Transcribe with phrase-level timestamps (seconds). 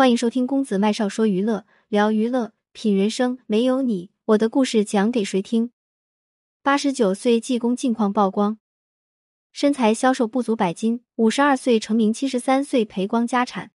[0.00, 3.38] 欢迎收听公子麦少说娱乐，聊娱乐，品人生。
[3.46, 5.72] 没有你，我的故事讲给谁听？
[6.62, 8.58] 八十九岁济公近况曝光，
[9.52, 13.72] 身材消瘦不足百斤，五十二岁成名，七十三岁赔光家产。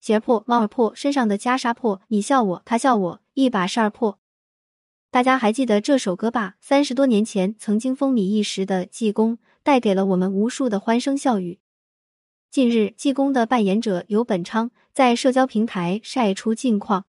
[0.00, 4.18] 鞋儿破，帽儿破，身上的袈裟破，你笑我，他笑我，一把扇儿破。
[5.12, 6.56] 大家还记得这首歌吧？
[6.60, 11.60] 三十多年前曾经风靡一时的济公，带给了我们无数的欢声笑语。
[12.50, 17.04] 近日，济公的扮演者游本昌在社交平台晒出近况。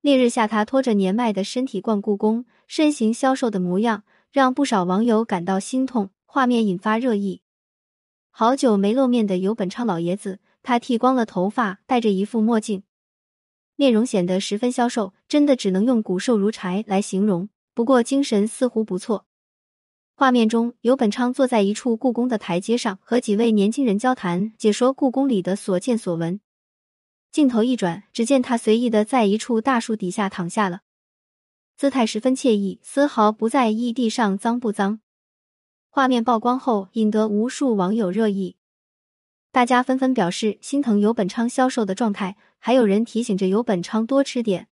[0.00, 6.10] 烈日下，他拖着年迈的身体逛故宫，身形消瘦的模样让不少网友感到心痛。
[6.24, 7.42] 画面引发热议。
[8.30, 12.84] 好久没露面的游本昌老爷子，他剃光了头发，戴着一副墨镜，
[13.74, 17.48] 面容显得十分消瘦，真的只能用骨瘦如柴来形容。
[17.74, 19.26] 不过精神似乎不错。
[20.16, 26.40] 画面中，游本昌坐在一处故宫的台阶上，和几位年轻人交谈，解说故宫里的所见所闻。
[27.32, 30.82] 镜头一转，只见他随意的在一处大树底下躺下了，
[31.76, 35.00] 姿态十分惬意，丝毫不在意地上脏不脏。
[35.90, 38.56] 画面曝光后，引得无数网友热议，
[39.50, 44.68] 大家纷纷表示心疼游本昌消瘦的状态，还有人提醒着游本昌多吃点。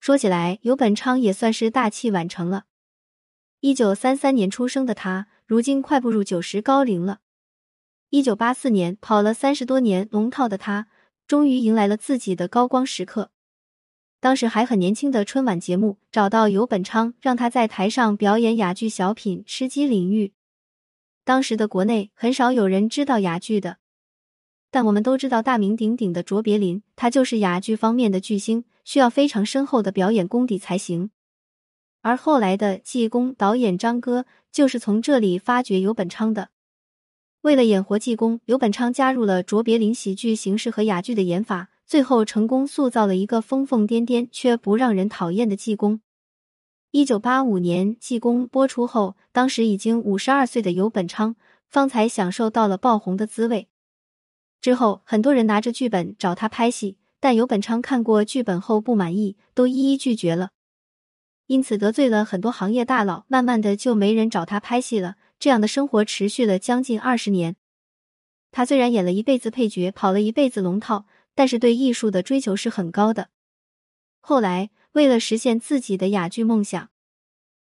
[0.00, 2.64] 说起来，游本昌也算是大器晚成了。
[3.60, 7.18] 一九三三年出生的他，如今快步入九十高龄了。
[8.08, 10.86] 一九八四年跑了三十多年龙套的他，
[11.26, 13.32] 终于迎来了自己的高光时刻。
[14.20, 20.28] 当时还很年轻的春晚节目找到游本昌，让他在台上表演哑剧小品《吃鸡领域》。
[21.24, 23.78] 当时的国内很少有人知道哑剧的，
[24.70, 31.10] 但我们都知道大名鼎鼎的卓别林，他就是哑剧方面的巨星，需要非常深厚的表演功底才行。
[32.00, 36.50] 而后来的济公导演张哥就是从这里发掘游本昌的。
[37.42, 46.00] 为了演活济公，游本昌加入了卓别林喜剧形式和哑剧的演法，最后成功塑造了一个疯疯癫癫却不让人讨厌的济公。
[46.90, 51.36] 一九八五年济公播出后，当时已经五十二岁的游本昌
[51.68, 53.68] 方才享受到了爆红的滋味。
[54.60, 60.50] 之后，很多人拿着剧本找他拍戏，但游本昌看过剧本后不满意，都一一拒绝了。
[61.48, 65.16] 因此得罪了很多行业大佬，慢慢的就没人找他拍戏了。
[65.38, 67.56] 这样的生活持续了将近二十年。
[68.50, 73.30] 他虽然演了一辈子配角，跑了一辈子龙套，但是对艺术的追求是很高的。
[74.20, 76.90] 后来为了实现自己的哑剧梦想，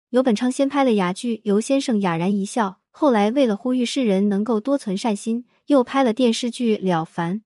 [0.08, 7.40] 游本昌先拍了哑剧《游先生哑然一笑》，后来为了呼吁世人能够多存善心，又拍了电视剧《了凡》。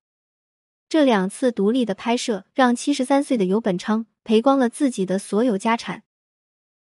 [0.89, 6.05] 这两次独立的拍摄，让七十三岁的游本昌赔光了自己的所有家产。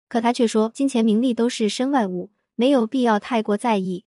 [0.07, 4.05] 可他却说，金钱名利都是身外物，没有必要太过在意。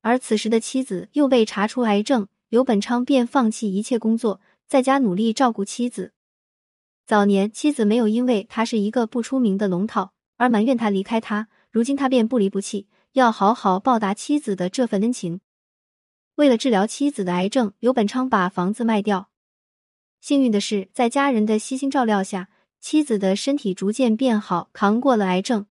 [0.00, 6.12] 而此时的妻子又被查出癌症，刘本昌便放弃一切工作，在家努力照顾妻子。
[7.06, 15.40] 早年妻子没有因为他是一个不出名的龙套而埋怨他离开他，如今他便不离不弃，要好好报答妻子的这份恩情。
[16.36, 19.28] 为了治疗妻子的癌症，刘本昌把房子卖掉。
[20.20, 22.48] 幸运的是，在家人的悉心照料下。
[22.82, 25.66] 妻子的身体逐渐变好，扛过了癌症。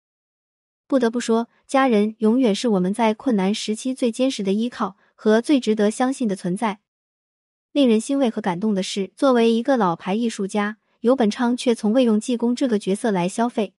[0.86, 6.80] 不得不说，家人永远是我们在困难时期最坚实的依靠和最值得相信的存在。
[7.72, 13.72] 令人欣慰和感动的是，作为一个老牌艺术家，游本昌却从未用济公这个角色来消费。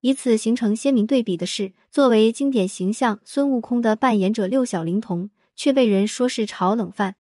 [0.00, 7.14] 以此形成鲜明对比的是，作为经典形象孙悟空的扮演者六小龄童，却被人说是炒冷饭。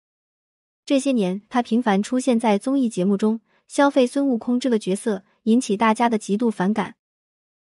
[0.83, 3.39] 这些年，他频繁出现在综艺节目中。
[3.71, 6.95] 消费孙悟空这个角色引起大家的极度反感，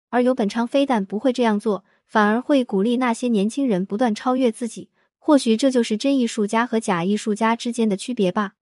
[0.10, 4.90] 而游本昌非但不会这样做，反而会鼓励那些年轻人不断超越自己。
[5.20, 8.56] 或许这就是真艺术家和假艺术家之间的区别吧。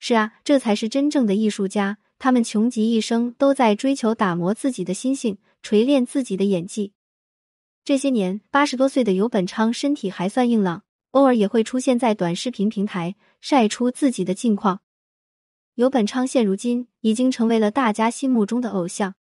[0.00, 6.94] 是啊，这才是真正的艺术家，他们穷极一生都在追求打磨自己的心性，锤炼自己的演技。
[7.84, 10.82] 这些年，八十多岁的游本昌身体还算硬朗，
[11.12, 14.80] 偶尔也会出现在短视频平台晒出自己的近况。
[15.80, 19.14] 游本昌现如今已经成为了大家心目中的偶像，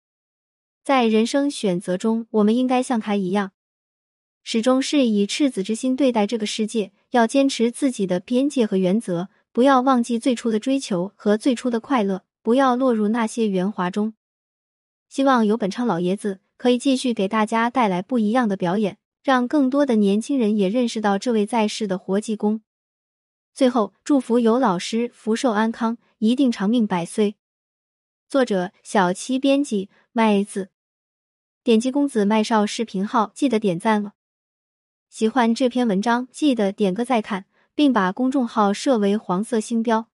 [0.83, 3.53] 在人生选择中，我们应该像他一样，
[4.43, 14.13] 始终是以赤子之心对待这个世界，要坚持自己的边界和原则，不要忘记最初的追求和最初的快乐，不要落入那些圆滑中。
[15.07, 22.59] 希望游本昌老爷子可以继续给大家带来不一样的表演，让更多的年轻人也认识到这位在世的活济公。
[23.53, 25.97] 最后，祝福尤老师福寿安康。
[26.19, 27.35] 一定长命百岁。
[28.27, 30.69] 作者：小七，编辑：麦子。
[31.63, 34.13] 点击公子麦少视频号，记得点赞了。
[35.09, 40.09] 喜欢这篇文章，记得点个再看，并把公众号设为黄色星标。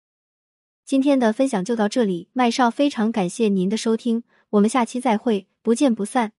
[0.86, 6.34] 今天的分享就到这里，麦少非常感谢您的收听，我们下期再会，不见不散。